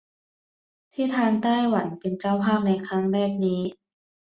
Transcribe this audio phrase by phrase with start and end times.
[0.93, 3.61] ที่ทางไต้หวันเป็นเจ้าภาพในครั้งแรกนี้